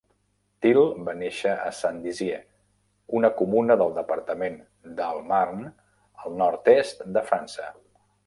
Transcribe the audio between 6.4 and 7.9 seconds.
nord-est de França.